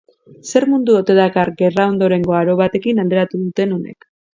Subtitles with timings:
[0.51, 4.15] Zer mundu ote dakar gerra-ondorengo aro batekin alderatu duten honek?